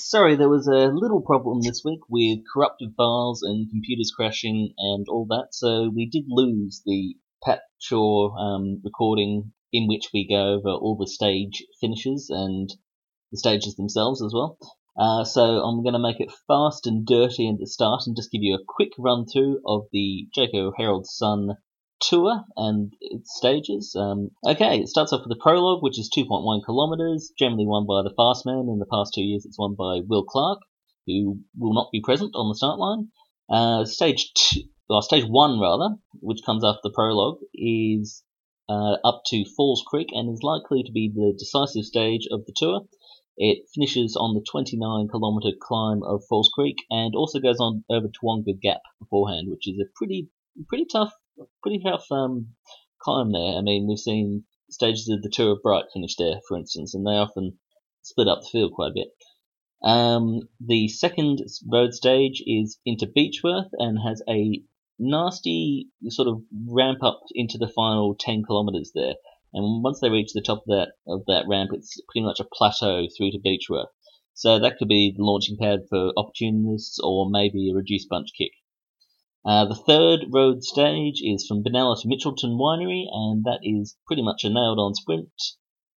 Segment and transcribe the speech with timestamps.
[0.00, 5.06] Sorry, there was a little problem this week with corrupted files and computers crashing and
[5.08, 10.54] all that, so we did lose the Pat Shaw um, recording in which we go
[10.54, 12.72] over all the stage finishes and
[13.32, 14.56] the stages themselves as well.
[14.96, 18.30] Uh, so I'm going to make it fast and dirty at the start and just
[18.30, 21.56] give you a quick run through of the Jayco Herald Sun
[22.00, 23.94] tour and its stages.
[23.98, 28.02] Um, okay, it starts off with the prologue, which is 2.1 kilometers, generally won by
[28.02, 28.68] the fast man.
[28.68, 30.60] In the past two years, it's won by Will Clark,
[31.06, 33.08] who will not be present on the start line.
[33.50, 38.22] Uh, stage two, well, stage one rather, which comes after the prologue, is
[38.68, 42.52] uh, up to Falls Creek and is likely to be the decisive stage of the
[42.56, 42.82] tour.
[43.36, 48.08] It finishes on the 29 kilometer climb of Falls Creek and also goes on over
[48.08, 50.28] Tawonga Gap beforehand, which is a pretty
[50.68, 51.12] pretty tough
[51.62, 52.54] pretty tough um,
[53.00, 53.56] climb there.
[53.56, 57.06] I mean, we've seen stages of the Tour of Bright finish there, for instance, and
[57.06, 57.58] they often
[58.02, 59.08] split up the field quite a bit.
[59.82, 64.62] Um, the second road stage is into Beechworth and has a
[64.98, 69.14] nasty sort of ramp up into the final 10 kilometres there.
[69.54, 72.48] And once they reach the top of that of that ramp, it's pretty much a
[72.52, 73.88] plateau through to Beechworth.
[74.34, 78.52] So that could be the launching pad for opportunists or maybe a reduced bunch kick.
[79.48, 84.20] Uh, the third road stage is from Benalla to Mitchelton Winery, and that is pretty
[84.20, 85.32] much a nailed on sprint.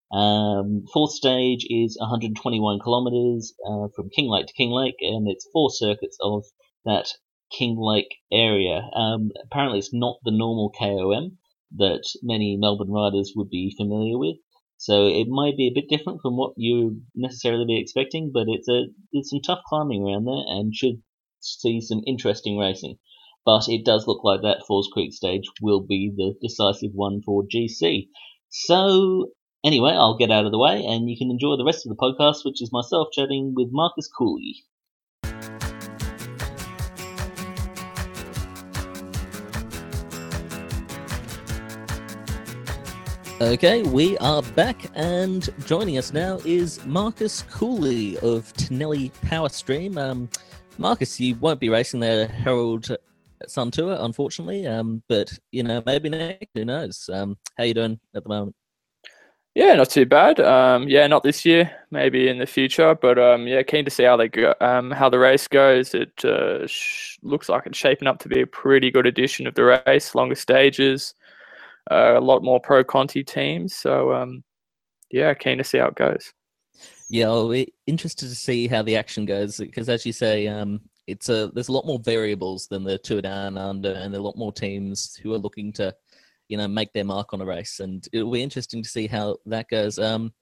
[0.10, 6.18] Um, fourth stage is 121 kilometres uh, from Kinglake to Kinglake, and it's four circuits
[6.22, 6.46] of
[6.86, 7.10] that
[7.52, 8.90] Kinglake area.
[8.96, 11.38] Um, apparently, it's not the normal KOM
[11.76, 14.38] that many Melbourne riders would be familiar with,
[14.78, 18.32] so it might be a bit different from what you necessarily be expecting.
[18.34, 21.04] But it's a it's some tough climbing around there, and should
[21.42, 22.98] see some interesting racing
[23.46, 27.44] but it does look like that Falls Creek stage will be the decisive one for
[27.44, 28.08] GC.
[28.50, 29.32] So,
[29.64, 31.96] anyway, I'll get out of the way and you can enjoy the rest of the
[31.96, 34.64] podcast, which is myself chatting with Marcus Culey.
[43.42, 49.98] Okay, we are back, and joining us now is Marcus Culey of Tonelli Power Stream.
[49.98, 50.30] Um,
[50.78, 52.96] Marcus, you won't be racing the Herald
[53.48, 54.68] Sun Tour, unfortunately.
[54.68, 56.48] Um, but you know, maybe next.
[56.56, 57.10] Who knows?
[57.12, 58.56] Um, how you doing at the moment?
[59.54, 60.40] Yeah, not too bad.
[60.40, 62.96] Um, yeah, not this year, maybe in the future.
[62.96, 65.94] But um, yeah, keen to see how they go, um, how the race goes.
[65.94, 69.56] It uh, sh- looks like it's shaping up to be a pretty good edition of
[69.56, 70.16] the race.
[70.16, 71.14] Longer stages,
[71.90, 73.76] uh, a lot more pro Conti teams.
[73.76, 74.44] So um,
[75.12, 76.32] yeah, keen to see how it goes.
[77.10, 77.52] Yeah, I'll
[77.88, 81.68] interested to see how the action goes because, as you say, um, it's a there's
[81.68, 84.54] a lot more variables than the Tour Down Under, and there are a lot more
[84.54, 85.94] teams who are looking to,
[86.48, 89.38] you know, make their mark on a race, and it'll be interesting to see how
[89.46, 90.00] that goes.
[90.00, 90.34] Um,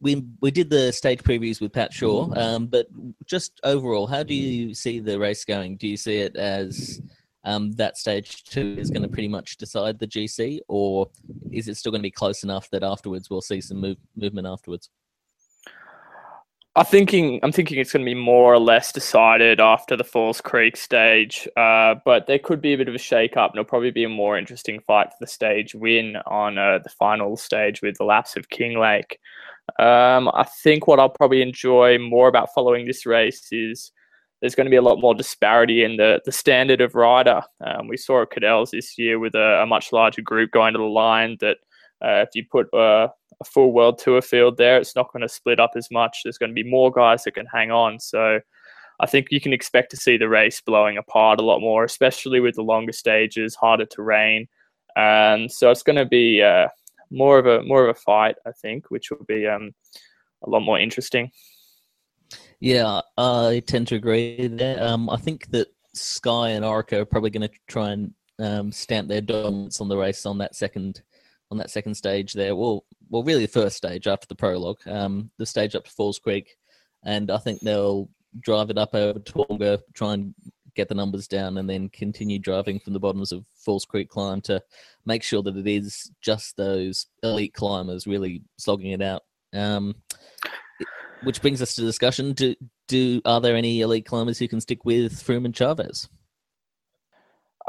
[0.00, 2.86] we we did the stage previews with Pat Shaw, um, but
[3.24, 5.76] just overall, how do you see the race going?
[5.76, 7.00] Do you see it as
[7.44, 11.08] um, that stage two is going to pretty much decide the GC, or
[11.52, 14.48] is it still going to be close enough that afterwards we'll see some move, movement
[14.48, 14.90] afterwards?
[16.76, 20.42] I'm thinking I'm thinking it's going to be more or less decided after the Falls
[20.42, 23.90] Creek stage, uh, but there could be a bit of a shake-up, and it'll probably
[23.90, 27.96] be a more interesting fight for the stage win on uh, the final stage with
[27.96, 29.16] the laps of Kinglake.
[29.78, 33.90] Um, I think what I'll probably enjoy more about following this race is
[34.42, 37.40] there's going to be a lot more disparity in the the standard of rider.
[37.64, 40.78] Um, we saw at Cadel's this year with a, a, much larger group going to
[40.78, 41.56] the line that
[42.04, 43.08] uh, if you put uh,
[43.40, 46.20] a full world tour field there, it's not going to split up as much.
[46.22, 48.00] There's going to be more guys that can hang on.
[48.00, 48.40] So
[49.00, 52.40] I think you can expect to see the race blowing apart a lot more, especially
[52.40, 54.48] with the longer stages, harder terrain.
[54.96, 56.68] And so it's going to be uh,
[57.10, 59.74] more of a more of a fight, I think, which will be um,
[60.42, 61.30] a lot more interesting.
[62.60, 64.82] Yeah, I tend to agree there.
[64.82, 69.08] Um, I think that Sky and Orica are probably going to try and um, stamp
[69.08, 71.02] their dominance on the race on that second
[71.50, 72.56] on that second stage there.
[72.56, 76.18] Well, well, really the first stage after the prologue, um, the stage up to Falls
[76.18, 76.56] Creek,
[77.04, 78.08] and I think they'll
[78.40, 80.34] drive it up over Tawonga, try and
[80.74, 84.40] get the numbers down, and then continue driving from the bottoms of Falls Creek climb
[84.42, 84.62] to
[85.04, 89.22] make sure that it is just those elite climbers really slogging it out.
[89.54, 89.94] Um,
[91.22, 92.54] which brings us to discussion: Do
[92.88, 96.08] do are there any elite climbers who can stick with Froome and Chaves?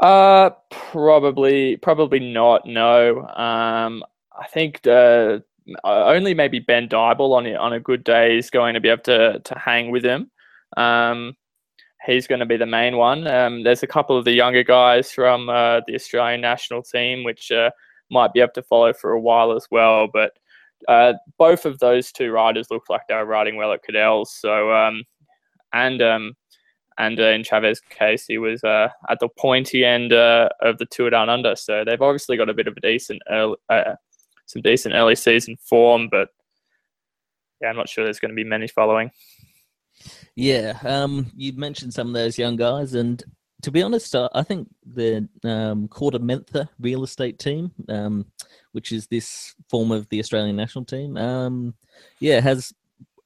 [0.00, 2.66] Uh, probably, probably not.
[2.66, 3.26] No.
[3.26, 4.04] Um,
[4.38, 5.40] I think uh,
[5.84, 9.40] only maybe Ben Dyball on on a good day is going to be able to
[9.40, 10.30] to hang with him.
[10.76, 11.34] Um,
[12.06, 13.26] he's going to be the main one.
[13.26, 17.50] Um, there's a couple of the younger guys from uh, the Australian national team which
[17.50, 17.70] uh,
[18.10, 20.08] might be able to follow for a while as well.
[20.12, 20.32] But
[20.86, 24.32] uh, both of those two riders looked like they were riding well at Cadel's.
[24.32, 25.02] So, um,
[25.72, 26.34] and um,
[26.98, 31.10] and uh, in Chaves' case, he was uh, at the pointy end of the Tour
[31.10, 31.54] Down Under.
[31.56, 33.56] So they've obviously got a bit of a decent early,
[34.48, 36.30] some decent early season form, but
[37.60, 39.10] yeah, I'm not sure there's going to be many following.
[40.34, 43.22] Yeah, um, you mentioned some of those young guys, and
[43.62, 48.26] to be honest, I think the um, KordaMentha real estate team, um,
[48.72, 51.74] which is this form of the Australian national team, um,
[52.20, 52.72] yeah, has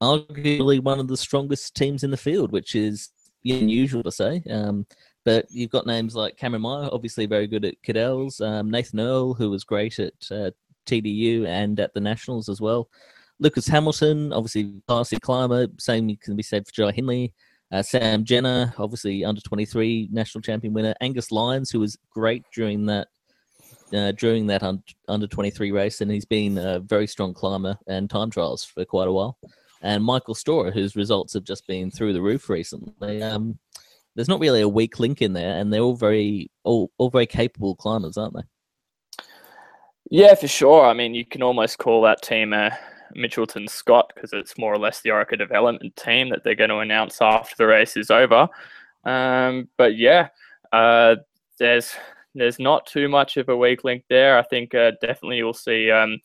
[0.03, 3.11] arguably one of the strongest teams in the field, which is
[3.45, 4.43] unusual to say.
[4.51, 4.87] Um,
[5.25, 9.35] but you've got names like Cameron Meyer, obviously very good at Cadel's, um, Nathan Earl,
[9.35, 10.51] who was great at uh,
[10.87, 12.89] TDU and at the Nationals as well.
[13.39, 17.35] Lucas Hamilton, obviously classy climber, same can be said for Jai Hindley.
[17.73, 20.95] Uh, Sam Jenner, obviously under 23 national champion winner.
[21.01, 23.09] Angus Lyons, who was great during that
[23.95, 28.09] uh, during that un- under 23 race, and he's been a very strong climber and
[28.09, 29.39] time trials for quite a while.
[29.83, 33.23] And Michael Storer, whose results have just been through the roof recently.
[33.23, 33.59] Um,
[34.15, 37.27] there's not really a weak link in there, and they're all very all, all very
[37.27, 38.43] capable climbers, aren't they?
[40.11, 40.85] Yeah, for sure.
[40.87, 42.77] I mean, you can almost call that team a
[43.17, 46.79] Mitchelton Scott because it's more or less the Orica development team that they're going to
[46.79, 48.49] announce after the race is over.
[49.05, 50.29] Um, but yeah,
[50.73, 51.17] uh,
[51.59, 51.95] there's
[52.35, 54.39] there's not too much of a weak link there.
[54.39, 56.19] I think uh, definitely you'll see um,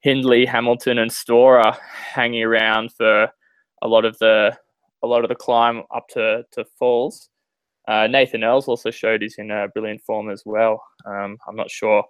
[0.00, 3.28] Hindley, Hamilton, and Storer hanging around for
[3.82, 4.56] a lot of the
[5.02, 7.28] a lot of the climb up to to falls.
[7.88, 10.82] Uh, Nathan Earls also showed he's in uh, brilliant form as well.
[11.06, 12.04] Um, I'm not sure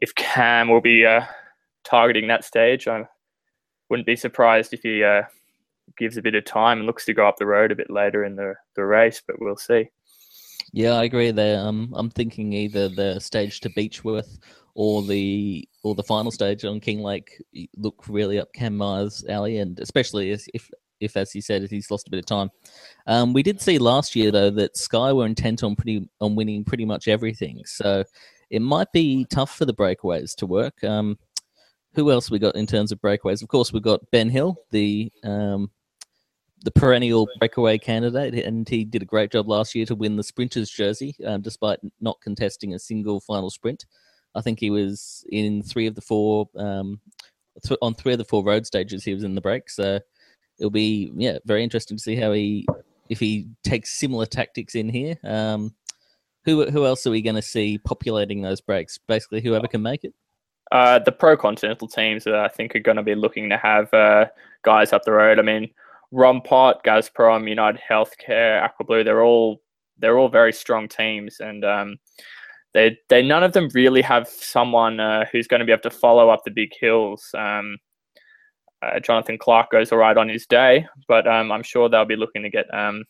[0.00, 1.22] if Cam will be uh,
[1.84, 2.88] targeting that stage.
[2.88, 3.04] I
[3.88, 5.22] wouldn't be surprised if he uh,
[5.96, 8.24] gives a bit of time and looks to go up the road a bit later
[8.24, 9.90] in the, the race, but we'll see.
[10.72, 11.58] Yeah, I agree there.
[11.58, 14.38] Um, I'm thinking either the stage to Beechworth
[14.74, 17.40] or the or the final stage on Kinglake
[17.76, 20.70] look really up Cam Meyer's alley, and especially if,
[21.00, 22.50] if, as he said, he's lost a bit of time.
[23.08, 26.64] Um, we did see last year though that Sky were intent on pretty on winning
[26.64, 28.04] pretty much everything, so
[28.50, 30.82] it might be tough for the breakaways to work.
[30.84, 31.18] Um,
[31.94, 33.42] who else we got in terms of breakaways?
[33.42, 35.70] Of course, we've got Ben Hill, the um,
[36.62, 40.22] the perennial breakaway candidate, and he did a great job last year to win the
[40.22, 43.86] sprinters jersey, um, despite not contesting a single final sprint.
[44.34, 47.00] I think he was in three of the four um,
[47.64, 49.04] th- on three of the four road stages.
[49.04, 50.00] He was in the break, so
[50.58, 52.66] it'll be yeah very interesting to see how he
[53.08, 55.16] if he takes similar tactics in here.
[55.24, 55.74] Um,
[56.44, 58.98] who who else are we going to see populating those breaks?
[58.98, 60.14] Basically, whoever can make it.
[60.72, 63.92] Uh, the pro continental teams, uh, I think, are going to be looking to have
[63.92, 64.26] uh,
[64.62, 65.38] guys up the road.
[65.38, 65.68] I mean,
[66.12, 69.60] Roompot, Gazprom, United Healthcare, Aquablue, they're all
[69.98, 71.96] they're all very strong teams, and um,
[72.72, 75.90] they they none of them really have someone uh, who's going to be able to
[75.90, 77.28] follow up the big hills.
[77.36, 77.76] Um,
[78.82, 82.16] uh, Jonathan Clarke goes all right on his day, but um, I'm sure they'll be
[82.16, 83.04] looking to get um,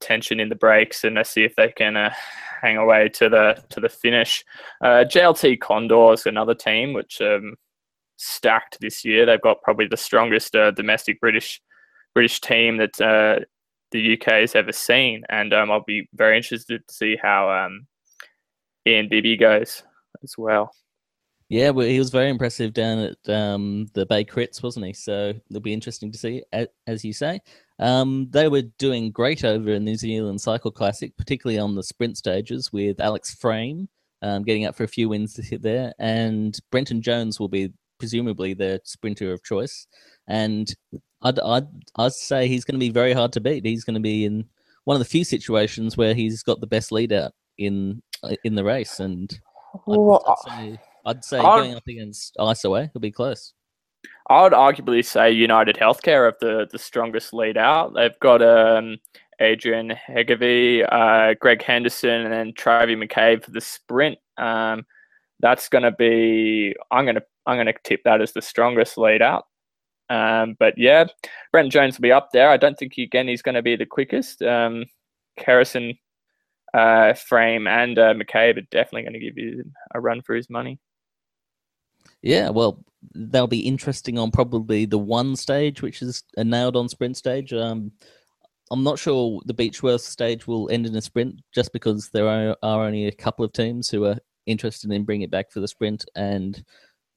[0.00, 2.12] tension in the breaks and see if they can uh,
[2.60, 4.44] hang away to the to the finish.
[4.80, 7.54] Uh, JLT Condors, another team which um,
[8.16, 9.26] stacked this year.
[9.26, 11.60] They've got probably the strongest uh, domestic British
[12.14, 13.44] British team that uh,
[13.90, 17.86] the UK has ever seen, and um, I'll be very interested to see how um,
[18.86, 19.82] Ian Bibby goes
[20.22, 20.72] as well.
[21.48, 24.92] Yeah, well, he was very impressive down at um, the Bay Crits, wasn't he?
[24.92, 26.42] So it'll be interesting to see,
[26.86, 27.40] as you say.
[27.78, 31.82] Um, they were doing great over in the New Zealand Cycle Classic, particularly on the
[31.82, 33.88] sprint stages with Alex Frame
[34.22, 38.80] um, getting up for a few wins there, and Brenton Jones will be presumably the
[38.84, 39.86] sprinter of choice.
[40.26, 40.74] And
[41.22, 41.66] I'd, I'd,
[41.96, 43.64] I'd say he's going to be very hard to beat.
[43.64, 44.46] He's going to be in
[44.84, 48.02] one of the few situations where he's got the best lead out in
[48.44, 49.38] in the race, and
[49.86, 53.52] I'd, I'd say, I'd say going up against IsoWhey, he'll be close.
[54.28, 57.94] I would arguably say United Healthcare have the, the strongest lead out.
[57.94, 58.98] They've got um,
[59.40, 64.18] Adrian Hegyvary, uh, Greg Henderson, and then Travie McCabe for the sprint.
[64.36, 64.84] Um,
[65.40, 66.74] that's going to be.
[66.90, 67.24] I'm going to.
[67.46, 69.46] I'm going to tip that as the strongest lead out.
[70.08, 71.04] Um, but yeah,
[71.52, 72.50] Brent Jones will be up there.
[72.50, 74.42] I don't think again he's going to be the quickest.
[74.42, 74.84] Um,
[75.38, 75.98] Kerrison,
[76.74, 79.64] uh, Frame, and uh, McCabe are definitely going to give you
[79.94, 80.78] a run for his money.
[82.26, 86.88] Yeah, well, they'll be interesting on probably the one stage, which is a nailed on
[86.88, 87.52] sprint stage.
[87.52, 87.92] Um,
[88.72, 92.56] I'm not sure the Beechworth stage will end in a sprint just because there are,
[92.64, 94.16] are only a couple of teams who are
[94.46, 96.64] interested in bringing it back for the sprint, and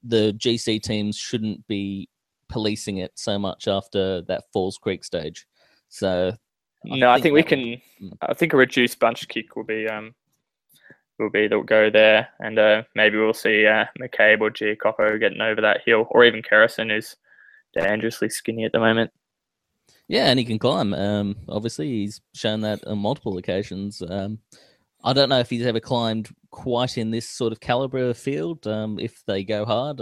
[0.04, 2.08] the GC teams shouldn't be
[2.48, 5.48] policing it so much after that Falls Creek stage.
[5.88, 6.36] So,
[6.86, 7.82] no, I think, I think we can.
[7.98, 8.14] Hmm.
[8.22, 10.14] I think a reduced bunch kick will be um,
[11.20, 14.76] will be that will go there, and uh, maybe we'll see uh, McCabe or Joe
[14.76, 17.16] Cooper getting over that hill, or even Kerrison, who's
[17.74, 19.12] dangerously skinny at the moment.
[20.08, 20.94] Yeah, and he can climb.
[20.94, 24.02] Um, obviously, he's shown that on multiple occasions.
[24.08, 24.40] Um,
[25.04, 28.66] I don't know if he's ever climbed quite in this sort of caliber of field.
[28.66, 30.02] Um, if they go hard,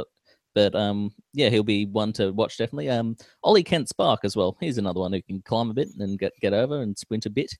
[0.55, 2.89] but um, yeah, he'll be one to watch definitely.
[2.89, 4.57] Um, Ollie Kent Spark as well.
[4.59, 7.29] He's another one who can climb a bit and get get over and sprint a
[7.29, 7.51] bit,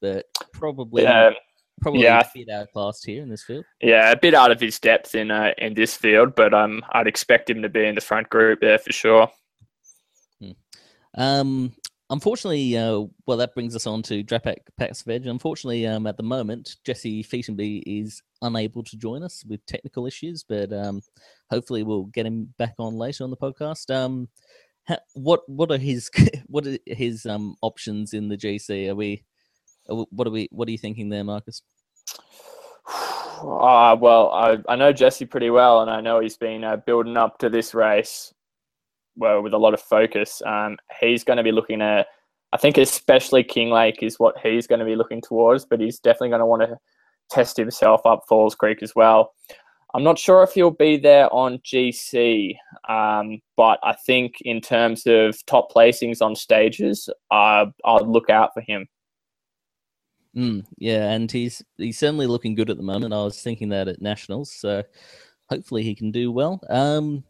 [0.00, 1.32] but probably Yeah,
[1.80, 2.20] probably yeah.
[2.20, 3.64] a bit outclassed here in this field.
[3.80, 7.06] yeah, a bit out of his depth in uh, in this field, but um, I'd
[7.06, 9.30] expect him to be in the front group there for sure.
[11.16, 11.72] Um,
[12.10, 15.26] unfortunately, uh, well, that brings us on to Drapak Paxveg.
[15.26, 20.44] Unfortunately, um, at the moment, Jesse Featonby is unable to join us with technical issues,
[20.46, 21.00] but um,
[21.50, 23.94] hopefully we'll get him back on later on the podcast.
[23.94, 24.28] Um,
[24.86, 26.10] ha- what what are his
[26.46, 28.88] what are his um options in the GC?
[28.88, 29.24] Are we-
[29.88, 31.62] what are we what are you thinking there, Marcus?
[33.38, 37.18] Ah, well, I, I know Jesse pretty well, and I know he's been uh, building
[37.18, 38.32] up to this race,
[39.14, 40.40] well, with a lot of focus.
[40.46, 42.06] Um, he's going to be looking at,
[42.54, 46.30] I think, especially Kinglake is what he's going to be looking towards, but he's definitely
[46.30, 46.78] going to want to
[47.30, 49.34] test himself up Falls Creek as well.
[49.94, 52.54] I'm not sure if he'll be there on GC,
[52.88, 58.50] um, but I think in terms of top placings on stages, uh, I'll look out
[58.52, 58.88] for him.
[60.36, 63.14] Mm, yeah, and he's he's certainly looking good at the moment.
[63.14, 64.82] I was thinking that at nationals, so
[65.48, 66.60] hopefully he can do well.
[66.68, 67.24] Um,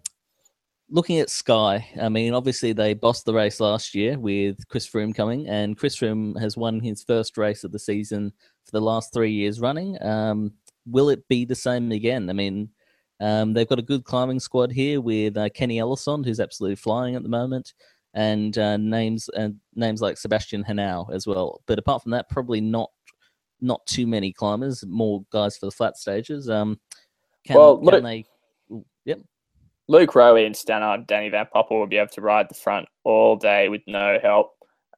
[0.91, 5.15] looking at Sky, I mean, obviously they bossed the race last year with Chris Froome
[5.15, 8.33] coming, and Chris Froome has won his first race of the season
[8.65, 10.03] for the last three years running.
[10.03, 12.29] Um, will it be the same again?
[12.29, 12.71] I mean,
[13.21, 17.15] um, they've got a good climbing squad here with uh, Kenny Elissonde, who's absolutely flying
[17.15, 17.73] at the moment,
[18.15, 21.63] and uh, names and names like Sebastian Henao as well.
[21.67, 22.91] But apart from that, probably not
[23.61, 24.85] not too many climbers.
[24.87, 26.49] More guys for the flat stages.
[26.51, 26.79] Um,
[27.45, 28.25] can, Well, can look- they?
[29.05, 29.21] Yep.
[29.89, 33.37] Luke Rowe and Stannard, Danny Van Poppel will be able to ride the front all
[33.37, 34.53] day with no help.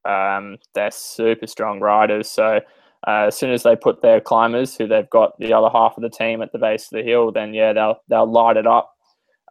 [0.07, 2.31] Um, they're super strong riders.
[2.31, 2.61] So
[3.07, 6.03] uh, as soon as they put their climbers, who they've got the other half of
[6.03, 8.91] the team at the base of the hill, then yeah, they'll they'll light it up.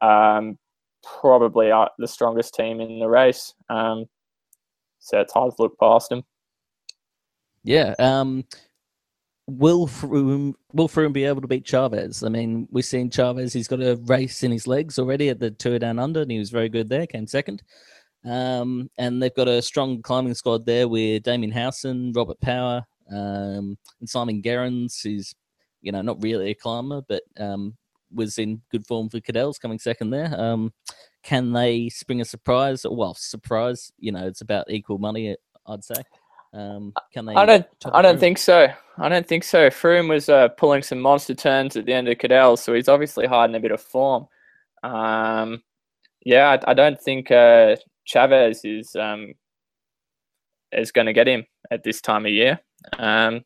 [0.02, 0.58] Um,
[1.22, 3.54] probably are the strongest team in the race.
[3.70, 4.06] Um,
[5.00, 6.24] so it's hard to look past them.
[7.64, 7.94] Yeah.
[8.00, 8.44] Um,
[9.48, 12.26] will Froome will Froome be able to beat Chaves?
[12.26, 13.54] I mean, we've seen Chaves.
[13.54, 16.40] He's got a race in his legs already at the Tour Down Under, and he
[16.40, 17.08] was very good there.
[17.08, 17.64] Came second.
[18.26, 23.78] Um, and they've got a strong climbing squad there with Damien Howson, Robert Power, um,
[24.00, 25.34] and Simon Gerrans, who's
[25.82, 27.78] you know not really a climber, but um,
[28.14, 30.34] was in good form for Cadel's coming second there.
[30.40, 30.74] Um,
[31.24, 32.86] can they spring a surprise?
[32.90, 33.92] Well, surprise.
[33.98, 35.36] You know, it's about equal money,
[35.66, 36.02] I'd say.
[36.58, 37.36] Um, can they?
[37.36, 37.66] I don't.
[37.94, 38.20] I don't Froome?
[38.20, 38.68] think so.
[38.98, 39.70] I don't think so.
[39.70, 43.28] Froome was uh, pulling some monster turns at the end of Cadel, so he's obviously
[43.28, 44.28] hiding a bit of form.
[44.84, 45.62] Um,
[46.26, 47.76] yeah, I, I don't think uh,
[48.12, 49.34] Chaves is um,
[50.72, 52.60] is going to get him at this time of year.
[52.98, 53.44] Um,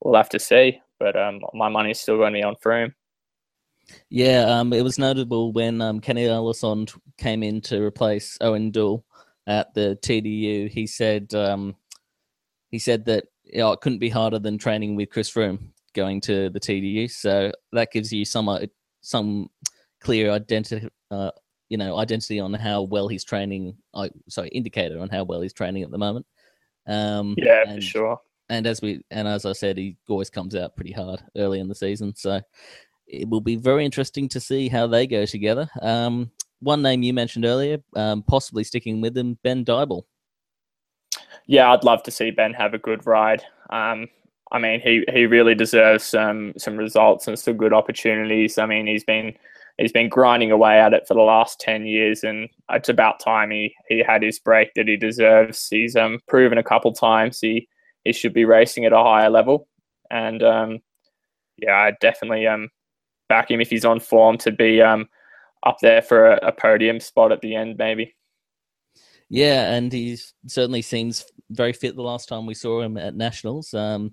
[0.00, 2.94] we'll have to see, but um, my money's still going to be on Froome.
[4.08, 8.70] Yeah, um, it was notable when um, Kenny Elissonde t- came in to replace Owain
[8.70, 9.04] Doull
[9.46, 10.70] at the TDU.
[10.70, 11.74] He said um,
[12.70, 15.58] he said that you know, it couldn't be harder than training with Chris Froome
[15.94, 17.10] going to the TDU.
[17.10, 18.60] So that gives you some uh,
[19.00, 19.48] some
[20.00, 21.30] clear identity, uh,
[21.68, 23.76] you know, identity on how well he's training.
[23.92, 26.26] Uh, sorry, indicator on how well he's training at the moment.
[26.86, 28.20] Um, Yeah, for and- sure.
[28.48, 31.68] and as we and as I said, he always comes out pretty hard early in
[31.68, 32.14] the season.
[32.16, 32.40] So
[33.06, 35.68] it will be very interesting to see how they go together.
[35.82, 40.04] Um, one name you mentioned earlier, um, possibly sticking with them, Ben Dyball.
[41.46, 43.42] Yeah, I'd love to see Ben have a good ride.
[43.70, 44.08] Um,
[44.52, 48.58] I mean, he, he really deserves some some results and some good opportunities.
[48.58, 49.34] I mean, he's been
[49.78, 53.50] he's been grinding away at it for the last ten years, and it's about time
[53.50, 55.68] he, he had his break that he deserves.
[55.68, 57.68] He's um, proven a couple times he
[58.04, 59.68] he should be racing at a higher level,
[60.10, 60.78] and um,
[61.58, 62.68] yeah, I definitely um
[63.28, 65.08] back him if he's on form to be um
[65.66, 68.14] up there for a, a podium spot at the end, maybe.
[69.30, 70.18] Yeah, and he
[70.48, 71.94] certainly seems very fit.
[71.94, 74.12] The last time we saw him at nationals, um,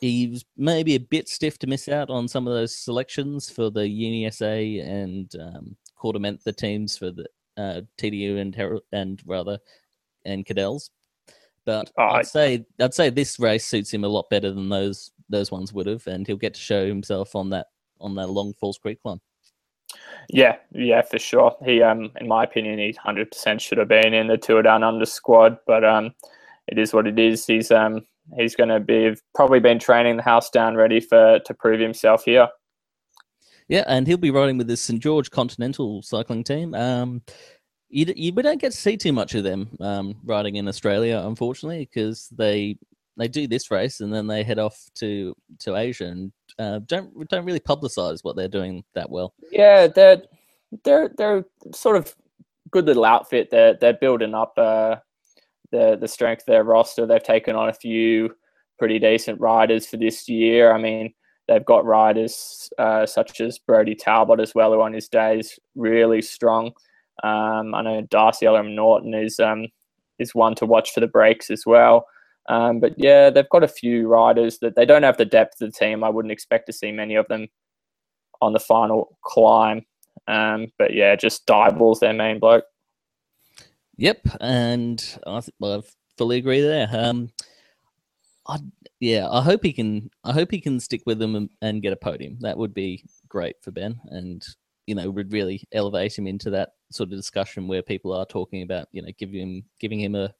[0.00, 3.70] he was maybe a bit stiff to miss out on some of those selections for
[3.70, 7.26] the UniSA and um, Mentha teams for the
[7.58, 9.58] uh, TDU and Her- and rather
[10.24, 10.90] and Cadel's.
[11.66, 14.68] But Oh, I- I'd say I'd say this race suits him a lot better than
[14.70, 17.66] those those ones would have, and he'll get to show himself on that
[18.00, 19.20] on that long Falls Creek climb.
[20.28, 21.56] Yeah, yeah, for sure.
[21.64, 24.82] He, um, in my opinion, he hundred percent should have been in the Tour Down
[24.82, 26.14] Under squad, but um,
[26.68, 27.46] it is what it is.
[27.46, 31.54] He's um, he's going to be probably been training the house down, ready for to
[31.54, 32.48] prove himself here.
[33.68, 36.74] Yeah, and he'll be riding with the St George Continental cycling team.
[36.74, 37.22] Um,
[37.88, 41.22] you, you we don't get to see too much of them um, riding in Australia,
[41.24, 42.78] unfortunately, because they
[43.16, 47.28] they do this race and then they head off to to Asia and uh, don't
[47.28, 49.34] don't really publicize what they're doing that well.
[49.50, 50.22] Yeah, they're
[50.84, 52.14] they're they're sort of
[52.70, 53.48] good little outfit.
[53.50, 54.96] They're they're building up uh,
[55.70, 57.06] the the strength of their roster.
[57.06, 58.34] They've taken on a few
[58.78, 60.72] pretty decent riders for this year.
[60.72, 61.12] I mean,
[61.48, 65.58] they've got riders uh, such as Brody Talbot as well, who on his day is
[65.74, 66.72] really strong.
[67.22, 69.68] Um, I know Darcy Ellerham Norton is um,
[70.18, 72.06] is one to watch for the breaks as well.
[72.48, 75.72] Um, but yeah, they've got a few riders that they don't have the depth of
[75.72, 76.02] the team.
[76.02, 77.48] I wouldn't expect to see many of them
[78.40, 79.86] on the final climb.
[80.26, 82.64] Um, but yeah, just Dyball's their main bloke.
[83.96, 85.82] Yep, and I, th- well, I
[86.16, 86.88] fully agree there.
[86.90, 87.30] Um,
[88.48, 88.58] I
[89.00, 90.10] yeah, I hope he can.
[90.24, 92.38] I hope he can stick with them and, and get a podium.
[92.40, 94.44] That would be great for Ben, and
[94.86, 98.62] you know, would really elevate him into that sort of discussion where people are talking
[98.62, 100.34] about you know giving him giving him a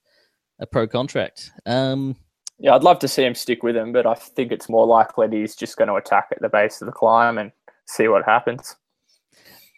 [0.63, 1.51] a pro contract.
[1.67, 2.17] Um,
[2.59, 5.27] yeah, I'd love to see him stick with him, but I think it's more likely
[5.27, 7.51] that he's just going to attack at the base of the climb and
[7.87, 8.77] see what happens.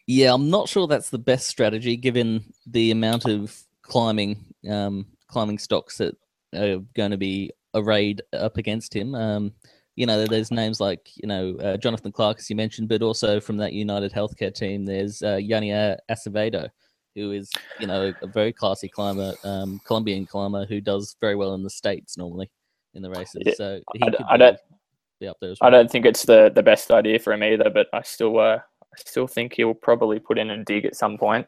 [0.06, 5.58] Yeah, I'm not sure that's the best strategy given the amount of climbing um, climbing
[5.58, 6.14] stocks that
[6.54, 9.14] are going to be arrayed up against him.
[9.14, 9.52] Um,
[9.96, 13.40] you know, there's names like you know uh, Jonathan Clarke, as you mentioned, but also
[13.40, 16.68] from that United Healthcare team, there's uh, Janier Acevedo,
[17.14, 21.54] who is you know a very classy climber, um, Colombian climber who does very well
[21.54, 22.50] in the states normally
[22.94, 23.42] in the races.
[23.56, 24.58] So he I, could I don't
[25.20, 25.68] be up there as well.
[25.68, 28.58] I don't think it's the the best idea for him either, but I still uh,
[28.58, 31.46] I still think he'll probably put in a dig at some point.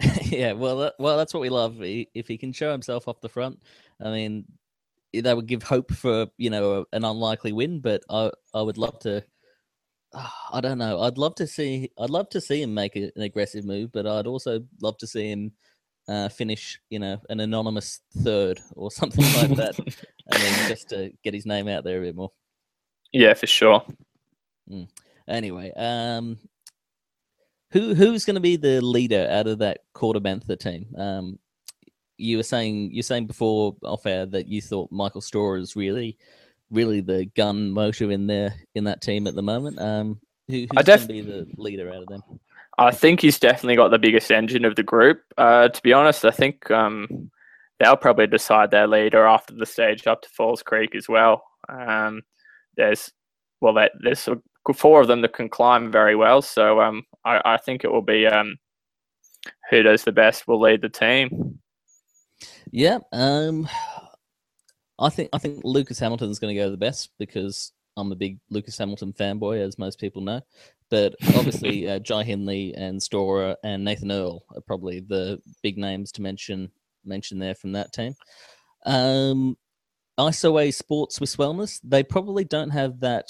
[0.22, 1.76] yeah, well, that, well, that's what we love.
[1.80, 3.60] If he can show himself off the front,
[4.00, 4.44] I mean,
[5.12, 7.80] that would give hope for you know an unlikely win.
[7.80, 9.24] But I I would love to.
[10.52, 11.00] I don't know.
[11.00, 11.90] I'd love to see.
[11.98, 15.30] I'd love to see him make an aggressive move, but I'd also love to see
[15.30, 15.52] him
[16.08, 21.12] uh, finish, you know, an anonymous third or something like that, and then just to
[21.22, 22.32] get his name out there a bit more.
[23.12, 23.82] Yeah, for sure.
[24.70, 24.88] Mm.
[25.28, 26.38] Anyway, um,
[27.70, 30.86] who who's going to be the leader out of that KordaMentha team?
[30.96, 31.38] Um,
[32.16, 36.16] you were saying you're saying before off air that you thought Michael Storer is really,
[36.70, 39.78] really the gun motor in there in that team at the moment.
[39.80, 42.22] Um, who, who's def- going to be the leader out of them?
[42.78, 45.22] I think he's definitely got the biggest engine of the group.
[45.36, 47.30] Uh, to be honest, I think um,
[47.78, 51.42] they'll probably decide their leader after the stage up to Falls Creek as well.
[51.68, 52.22] Um,
[52.76, 53.10] there's
[53.60, 54.28] well, that, there's
[54.76, 58.02] four of them that can climb very well, so um, I, I, think it will
[58.02, 58.56] be um,
[59.70, 61.58] who does the best will lead the team.
[62.70, 63.68] Yeah, um,
[64.98, 68.38] I think I think Lucas Hamilton's going to go the best because I'm a big
[68.50, 70.40] Lucas Hamilton fanboy, as most people know.
[70.90, 76.12] But obviously, uh, Jai Hindley and Storer and Nathan Earl are probably the big names
[76.12, 76.70] to mention
[77.04, 78.14] mention there from that team.
[78.86, 79.56] Um,
[80.18, 83.28] IsoWhey Sports Swiss Wellness, they probably don't have that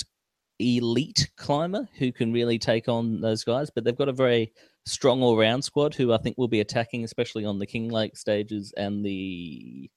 [0.59, 4.53] elite climber who can really take on those guys, but they've got a very
[4.87, 8.73] strong all round squad who I think will be attacking, especially on the Kinglake stages
[8.77, 9.91] and the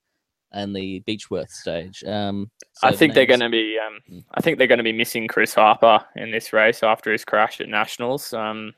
[0.54, 2.04] and the Beechworth stage.
[2.04, 3.16] Um, so I think names...
[3.16, 3.78] they're going to be.
[3.86, 4.20] Um, hmm.
[4.34, 7.62] I think they're going to be missing Chris Harper in this race after his crash
[7.62, 8.34] at Nationals.
[8.34, 8.74] Um,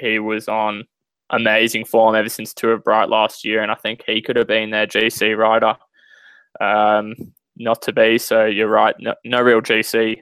[0.00, 0.84] he was on
[1.30, 4.46] amazing form ever since Tour of Bright last year, and I think he could have
[4.46, 5.76] been their GC rider.
[6.60, 7.14] Um,
[7.56, 8.94] not to be, so you're right.
[8.98, 10.18] No, no real GC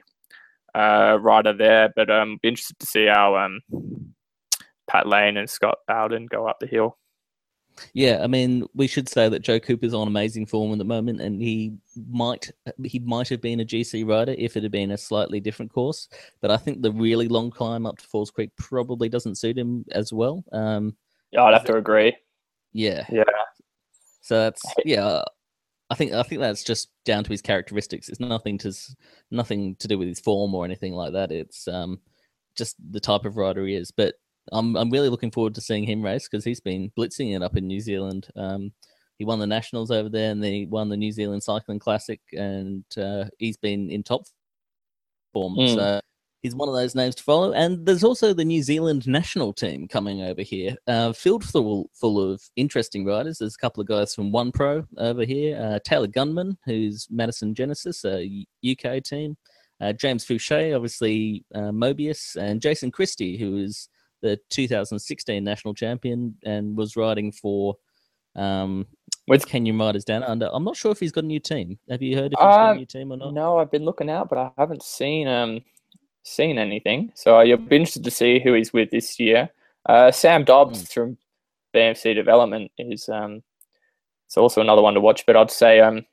[0.75, 3.61] uh, rider there, but um, be interested to see how um,
[4.87, 6.97] Pat Lane and Scott Bowden go up the hill.
[7.93, 11.21] Yeah, I mean, we should say that Joe Cooper's on amazing form at the moment,
[11.21, 11.73] and he
[12.09, 12.51] might
[12.83, 16.07] he might have been a GC rider if it had been a slightly different course.
[16.41, 19.85] But I think the really long climb up to Falls Creek probably doesn't suit him
[19.91, 20.43] as well.
[20.51, 20.95] Um,
[21.31, 22.15] yeah, I'd have to agree.
[22.73, 23.23] Yeah, yeah.
[24.21, 25.23] So that's yeah.
[25.89, 28.09] I think I think that's just down to his characteristics.
[28.09, 28.73] It's nothing to
[29.31, 31.31] nothing to do with his form or anything like that.
[31.31, 31.99] It's um,
[32.55, 33.91] just the type of rider he is.
[33.91, 34.15] But
[34.51, 37.55] I'm I'm really looking forward to seeing him race because he's been blitzing it up
[37.55, 38.27] in New Zealand.
[38.35, 38.71] Um,
[39.17, 42.19] he won the nationals over there, and then he won the New Zealand Cycling Classic,
[42.33, 44.23] and uh, he's been in top
[45.33, 45.55] form.
[45.55, 45.75] Mm.
[45.75, 46.01] So
[46.43, 47.53] he's one of those names to follow.
[47.53, 52.19] And there's also the New Zealand national team coming over here, uh, filled full full
[52.21, 53.39] of interesting riders.
[53.39, 55.59] There's a couple of guys from One Pro over here.
[55.59, 59.37] Uh, Taylor Gunman, who's Madison Genesis, a UK team.
[59.81, 63.89] Uh, James Fouché, obviously uh, Mobius, and Jason Christie, who is
[64.23, 67.75] the 2016 national champion and was riding for
[68.35, 68.87] um,
[69.27, 70.49] with Kenyan Riders Down Under.
[70.51, 71.77] I'm not sure if he's got a new team.
[71.89, 73.33] Have you heard if he's got a Uh, new team or not?
[73.33, 75.61] No, I've been looking out, but I haven't seen um
[76.23, 77.11] seen anything.
[77.15, 79.49] So you'll be interested to see who he's with this year.
[79.85, 80.85] Uh, Sam Dobbs Hmm.
[80.85, 81.17] from
[81.75, 83.43] BMC Development is um
[84.25, 85.25] it's also another one to watch.
[85.27, 86.05] But I'd say um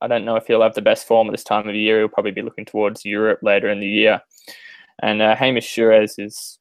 [0.00, 1.98] I don't know if he'll have the best form at this time of the year.
[1.98, 4.22] He'll probably be looking towards Europe later in the year.
[5.02, 6.58] And uh, Hamish Suarez is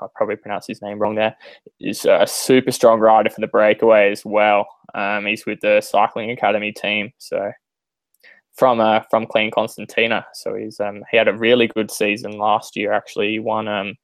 [0.00, 1.36] I probably pronounced his name wrong there.
[1.80, 4.66] Is a super strong rider for the breakaway as well.
[4.94, 7.52] Um, he's with the cycling academy team, so
[8.54, 10.26] from uh, from Clean Constantina.
[10.34, 12.92] So he's um, he had a really good season last year.
[12.92, 13.94] Actually, he won um,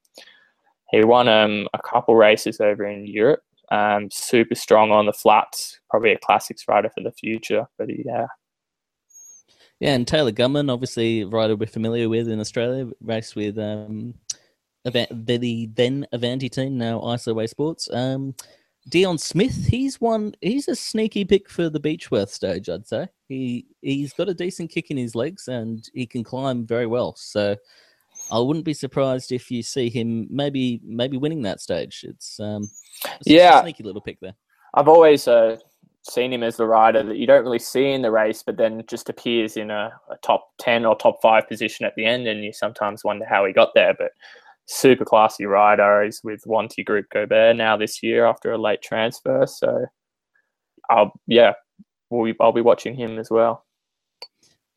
[0.90, 3.40] he won um, a couple races over in Europe.
[3.70, 5.80] Um, super strong on the flats.
[5.90, 7.66] Probably a classics rider for the future.
[7.76, 8.26] But yeah,
[9.80, 14.14] Yeah, and Taylor Gunman, obviously a rider we're familiar with in Australia, raced with um,
[14.86, 17.88] Ava- the then Avanti team, now IsoWhey Sports.
[17.92, 18.34] Um,
[18.88, 20.34] Dion Smith, he's one.
[20.40, 23.08] He's a sneaky pick for the Beechworth stage, I'd say.
[23.28, 27.14] He he's got a decent kick in his legs, and he can climb very well.
[27.16, 27.54] So
[28.32, 32.04] I wouldn't be surprised if you see him maybe maybe winning that stage.
[32.08, 32.70] It's um,
[33.04, 33.60] it's Yeah.
[33.60, 34.34] sneaky little pick there.
[34.74, 35.58] I've always uh,
[36.02, 38.82] seen him as the rider that you don't really see in the race, but then
[38.86, 42.42] just appears in a, a top 10 or top five position at the end, and
[42.42, 43.94] you sometimes wonder how he got there.
[43.98, 44.12] But
[44.68, 46.04] super classy rider.
[46.04, 49.46] He's with Wanty Group Gobert now this year after a late transfer.
[49.46, 49.86] So,
[50.90, 51.54] I'll, yeah,
[52.10, 53.64] we'll be, I'll be watching him as well.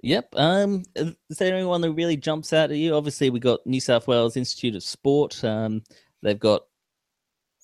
[0.03, 0.35] Yep.
[0.35, 2.95] Um, is there anyone that really jumps out at you?
[2.95, 5.43] Obviously, we got New South Wales Institute of Sport.
[5.43, 5.83] Um,
[6.23, 6.63] they've got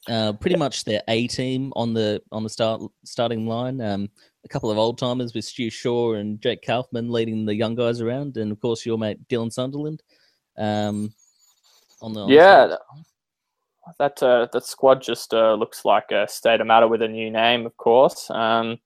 [0.08, 3.82] uh, pretty much their A team on the on the start starting line.
[3.82, 4.10] Um,
[4.46, 8.02] a couple of old timers with Stu Shaw and Jake Kaufman leading the young guys
[8.02, 10.04] around, and of course your mate Dylan Sunderland.
[10.58, 11.12] Um,
[12.02, 12.82] on the on Yeah, start.
[14.00, 17.32] That uh, that squad just uh, looks like a state of matter with a new
[17.32, 18.30] name, of course.
[18.30, 18.80] Um,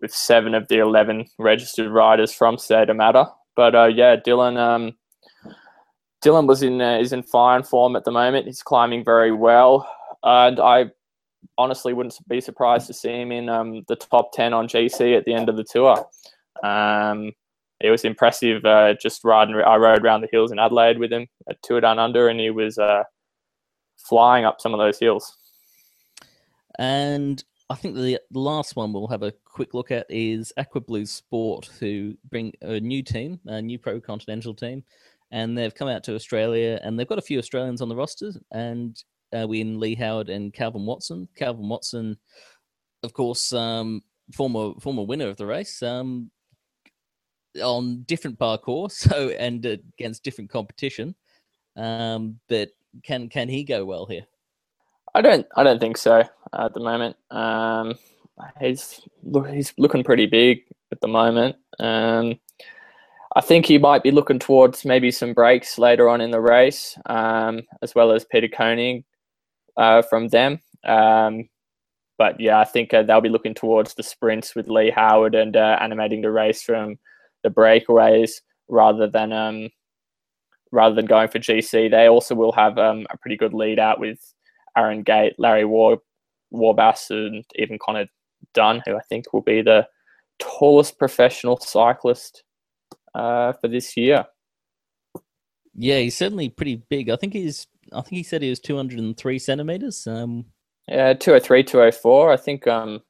[0.00, 4.58] with seven of the eleven registered riders from State of Matter, but uh, yeah, Dylan.
[4.58, 4.94] Um,
[6.22, 8.46] Dylan was in uh, is in fine form at the moment.
[8.46, 9.88] He's climbing very well,
[10.22, 10.86] and I
[11.56, 15.24] honestly wouldn't be surprised to see him in um, the top ten on GC at
[15.24, 16.06] the end of the tour.
[17.80, 18.64] It was impressive.
[18.64, 21.98] Uh, just riding, I rode around the hills in Adelaide with him at Tour Down
[21.98, 23.04] Under, and he was uh,
[23.96, 25.36] flying up some of those hills.
[26.78, 30.80] And I think the the last one we'll have a quick look at is Aqua
[30.80, 34.82] Blue Sport, who bring a new team, a new pro continental team,
[35.30, 38.32] and they've come out to Australia, and they've got a few Australians on the roster,
[38.52, 41.28] and uh, we in Leigh Howard and Calvin Watson.
[41.36, 42.18] Calvin Watson,
[43.04, 44.02] of course, um,
[44.34, 46.30] former former winner of the race, um,
[47.62, 51.14] on different parkour, so and against different competition.
[51.76, 52.70] Um, but
[53.02, 54.26] can can he go well here?
[55.14, 55.46] I don't.
[55.56, 57.16] I don't think so at the moment.
[57.30, 57.94] Um,
[58.60, 59.00] he's.
[59.50, 61.56] He's looking pretty big at the moment.
[61.78, 62.38] Um,
[63.36, 66.98] I think he might be looking towards maybe some breaks later on in the race,
[67.06, 69.04] um, as well as Peter Koning
[69.76, 70.58] uh, from them.
[70.84, 71.48] Um,
[72.18, 75.56] but yeah, I think uh, they'll be looking towards the sprints with Leigh Howard and
[75.56, 76.98] uh, animating the race from
[77.42, 78.32] the breakaways
[78.68, 79.68] rather than um,
[80.72, 81.90] rather than going for GC.
[81.90, 84.18] They also will have um, a pretty good lead out with
[84.76, 85.98] Aaron Gate, Larry War,
[86.52, 88.06] Warbasse, and even Connor
[88.54, 89.86] Dunn, who I think will be the
[90.38, 92.44] tallest professional cyclist
[93.14, 94.24] uh, for this year.
[95.74, 97.10] Yeah, he's certainly pretty big.
[97.10, 97.66] I think he's.
[97.92, 100.06] I think he said he was 203 centimeters.
[100.06, 100.44] Um,
[100.86, 102.32] Yeah, 203, 204.
[102.32, 103.00] I think um,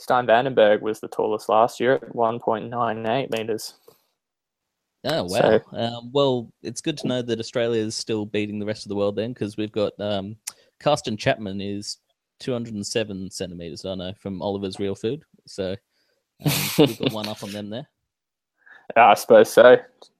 [0.00, 3.74] Stijn Vandenbergh was the tallest last year at 1.98 meters.
[5.04, 5.28] oh wow.
[5.28, 8.88] So- um, well, it's good to know that Australia is still beating the rest of
[8.88, 10.36] the world then, because we've got um,
[10.80, 11.98] Carsten Chapman is
[12.40, 13.84] 207 centimeters.
[13.84, 15.22] I know from Oliver's Real Food.
[15.46, 15.76] So
[16.46, 17.86] um, we've got one up on them there.
[18.96, 19.76] I suppose so.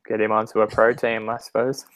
[0.06, 1.86] Get him onto a pro team, I suppose.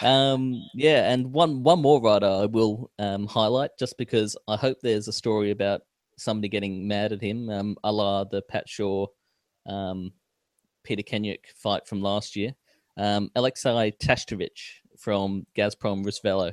[0.00, 4.78] Um, yeah, and one one more rider I will um, highlight just because I hope
[4.82, 5.82] there's a story about
[6.22, 9.06] somebody getting mad at him, um, a la the Pat Shaw,
[9.66, 10.12] um,
[10.84, 12.54] Peter Kennaugh fight from last year.
[12.96, 16.52] Um, Alexei Tsatevich from Gazprom Rusvelo,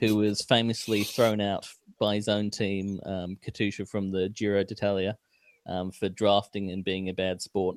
[0.00, 5.16] who was famously thrown out by his own team, um, Katusha from the Giro d'Italia,
[5.66, 7.76] um, for drafting and being a bad sport.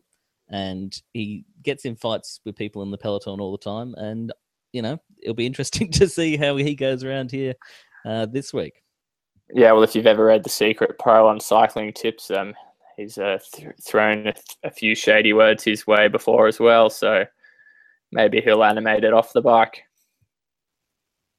[0.49, 4.33] And he gets in fights with people in the peloton all the time, and
[4.73, 7.53] you know, it'll be interesting to see how he goes around here
[8.05, 8.81] uh, this week.
[9.53, 12.53] Yeah, well, if you've ever read The Secret Pro on cycling tips, um,
[12.97, 14.33] he's uh, th- thrown a,
[14.63, 16.89] a few shady words his way before as well.
[16.89, 17.25] So
[18.11, 19.83] maybe he'll animate it off the bike.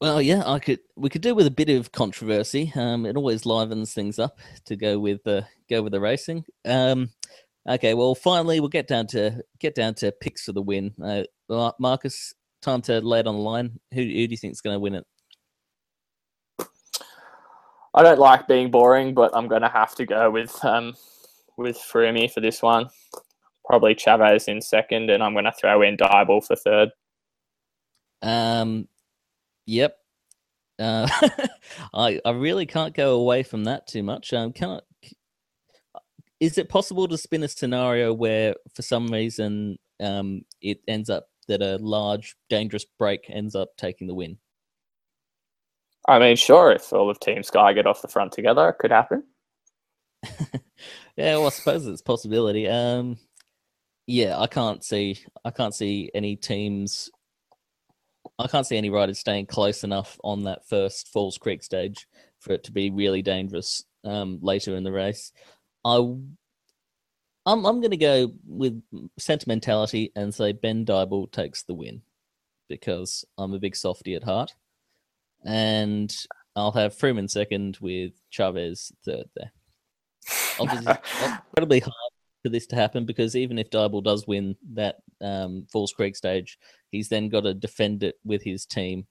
[0.01, 0.81] Well, yeah, I could.
[0.97, 2.73] We could do with a bit of controversy.
[2.75, 6.45] Um, it always livens things up to go with the go with the racing.
[6.65, 7.11] Um,
[7.69, 10.95] okay, well, finally, we'll get down to get down to picks for the win.
[11.03, 13.79] Uh, Marcus, time to lay it on the line.
[13.93, 15.07] Who, who do you think is going to win it?
[17.95, 20.95] I don't like being boring, but I'm going to have to go with um,
[21.57, 22.89] with Froomey for this one.
[23.67, 26.91] Probably Chaves in second, and I'm going to throw in Dyball for third.
[28.23, 28.89] Um,
[29.71, 29.97] Yep.
[30.81, 31.09] Uh,
[31.95, 34.33] I I really can't go away from that too much.
[34.33, 34.81] Um, can I,
[36.41, 41.29] is it possible to spin a scenario where, for some reason, um, it ends up
[41.47, 44.39] that a large, dangerous break ends up taking the win?
[46.09, 48.91] I mean, sure, if all of Team Sky get off the front together, it could
[48.91, 49.25] happen.
[51.17, 52.69] yeah, well, I suppose it's possibility.
[52.69, 53.19] Um,
[54.07, 57.11] yeah, I can't see, I can't see any teams
[58.39, 62.07] I can't see any riders staying close enough on that first Falls Creek stage
[62.39, 65.33] for it to be really dangerous um, later in the race.
[65.85, 68.83] I, I'm I'm going to go with
[69.19, 72.03] sentimentality and say Ben Dyball takes the win
[72.69, 74.55] because I'm a big softy at heart,
[75.45, 76.15] and
[76.57, 79.53] I'll have Freeman second with Chaves third there.
[80.59, 81.95] Obviously, incredibly hard
[82.43, 86.59] for this to happen because even if Dyball does win that um, Falls Creek stage,
[86.91, 89.07] he's then got to defend it with his team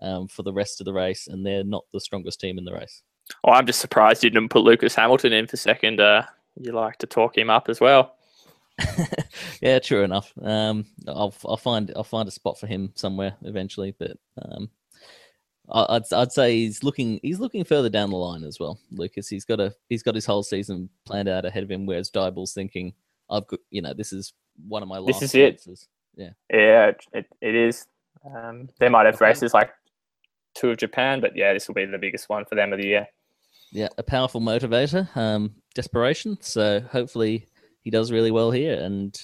[0.00, 2.74] um, for the rest of the race, and they're not the strongest team in the
[2.74, 3.02] race.
[3.44, 6.00] Oh, I'm just surprised you didn't put Lucas Hamilton in for second.
[6.00, 6.22] Uh,
[6.60, 8.16] you like to talk him up as well.
[9.60, 10.32] yeah, true enough.
[10.40, 14.70] Um, I'll I'll find I'll find a spot for him somewhere eventually, but um,
[15.70, 19.28] I'd I'd say he's looking he's looking further down the line as well, Lucas.
[19.28, 21.86] He's got a he's got his whole season planned out ahead of him.
[21.86, 22.92] Whereas Dyball's thinking,
[23.28, 24.32] I've got you know this is
[24.68, 25.20] one of my last.
[25.20, 25.88] This is races.
[26.16, 26.22] it.
[26.22, 26.30] Yeah.
[26.50, 27.86] Yeah, it, it is.
[28.24, 29.70] Um, they might have races like
[30.54, 32.86] Tour of Japan, but yeah, this will be the biggest one for them of the
[32.86, 33.06] year.
[33.72, 36.38] Yeah, a powerful motivator, um, desperation.
[36.40, 37.46] So hopefully
[37.82, 39.20] he does really well here, and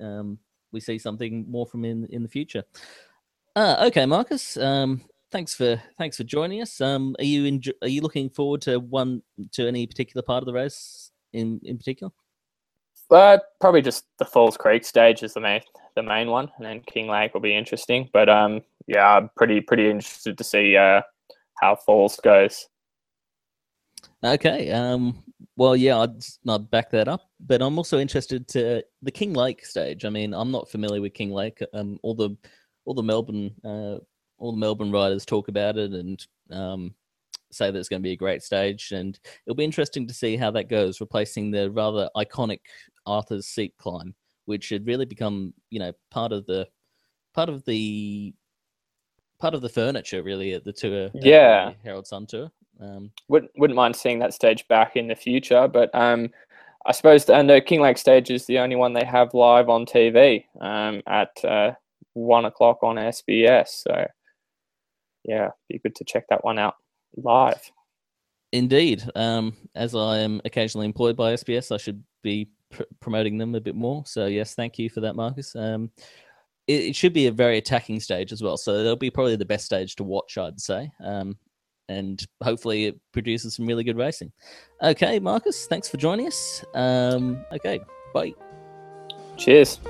[0.00, 0.38] um,
[0.72, 2.64] we see something more from him in, in the future.
[3.56, 4.56] Uh, okay, Marcus.
[4.56, 5.00] Um,
[5.34, 6.80] thanks for thanks for joining us.
[6.80, 9.20] Um, are you enjo- are you looking forward to one
[9.52, 12.12] to any particular part of the race in in particular?
[13.10, 15.60] Uh, probably just the Falls Creek stage is the main
[15.96, 18.08] the main one, and then Kinglake will be interesting.
[18.12, 21.02] But um, yeah, I'm pretty pretty interested to see uh,
[21.60, 22.68] how Falls goes.
[24.24, 24.70] Okay.
[24.70, 25.24] Um.
[25.56, 30.04] Well, yeah, I'd not back that up, but I'm also interested to the Kinglake stage.
[30.04, 31.62] I mean, I'm not familiar with Kinglake.
[31.72, 32.36] Um, all the
[32.84, 33.98] all the Melbourne uh,
[34.38, 36.94] all the Melbourne riders talk about it and um,
[37.50, 38.92] say that it's going to be a great stage.
[38.92, 42.60] And it'll be interesting to see how that goes, replacing the rather iconic
[43.06, 44.14] Arthur's Seat climb,
[44.46, 46.66] which had really become, you know, part of the
[47.34, 48.34] part of the
[49.38, 51.10] part of the furniture really at the tour.
[51.14, 52.50] Yeah, Herald Sun tour.
[52.80, 56.30] Um, wouldn't wouldn't mind seeing that stage back in the future, but um,
[56.86, 61.02] I suppose the Kinglake stage is the only one they have live on TV um,
[61.06, 61.72] at uh,
[62.14, 63.68] one o'clock on SBS.
[63.68, 64.06] So
[65.24, 66.74] yeah, be good to check that one out
[67.16, 67.70] live.
[68.52, 69.02] Indeed.
[69.14, 73.60] Um, as I am occasionally employed by SBS, I should be pr- promoting them a
[73.60, 74.04] bit more.
[74.06, 75.56] So yes, thank you for that, Marcus.
[75.56, 75.90] Um,
[76.66, 78.56] it, it, should be a very attacking stage as well.
[78.56, 80.90] So it'll be probably the best stage to watch, I'd say.
[81.02, 81.36] Um,
[81.88, 84.32] and hopefully it produces some really good racing.
[84.82, 86.64] Okay, Marcus, thanks for joining us.
[86.74, 87.80] Um, okay,
[88.14, 88.34] bye.
[89.36, 89.80] Cheers.